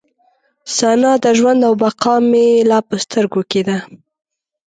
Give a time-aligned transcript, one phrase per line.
[0.77, 3.77] ثنا د ژوند او د بقا مې لا په سترګو کې ده.